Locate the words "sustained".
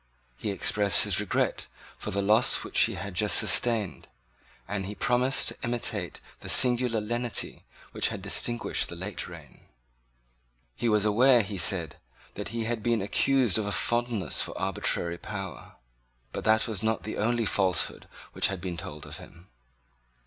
3.37-4.07